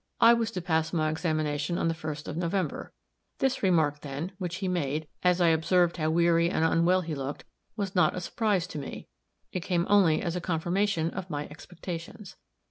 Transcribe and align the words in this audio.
I 0.19 0.33
was 0.33 0.49
to 0.53 0.63
pass 0.63 0.91
my 0.91 1.11
examination 1.11 1.77
on 1.77 1.87
the 1.87 1.93
first 1.93 2.27
of 2.27 2.35
November; 2.35 2.91
this 3.37 3.61
remark, 3.61 4.01
then, 4.01 4.31
which 4.39 4.55
he 4.55 4.67
made, 4.67 5.07
as 5.21 5.39
I 5.39 5.49
observed 5.49 5.97
how 5.97 6.09
weary 6.09 6.49
and 6.49 6.65
unwell 6.65 7.01
he 7.01 7.13
looked, 7.13 7.43
was 7.75 7.93
not 7.93 8.15
a 8.15 8.21
surprise 8.21 8.65
to 8.69 8.79
me 8.79 9.09
it 9.51 9.59
came 9.59 9.85
only 9.87 10.19
as 10.23 10.35
a 10.35 10.41
confirmation 10.41 11.11
of 11.11 11.29
my 11.29 11.47
expectations. 11.49 12.35